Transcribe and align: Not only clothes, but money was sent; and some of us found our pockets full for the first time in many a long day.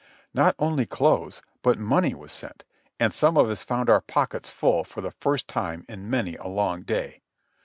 Not 0.33 0.55
only 0.57 0.87
clothes, 0.87 1.43
but 1.61 1.77
money 1.77 2.15
was 2.15 2.31
sent; 2.31 2.63
and 2.99 3.13
some 3.13 3.37
of 3.37 3.51
us 3.51 3.61
found 3.63 3.87
our 3.87 4.01
pockets 4.01 4.49
full 4.49 4.83
for 4.83 4.99
the 4.99 5.11
first 5.11 5.47
time 5.47 5.85
in 5.87 6.09
many 6.09 6.35
a 6.37 6.47
long 6.47 6.81
day. 6.81 7.21